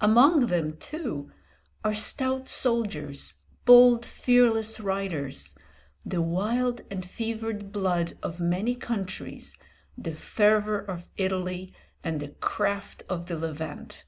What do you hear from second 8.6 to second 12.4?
countries, the fervour of Italy, and the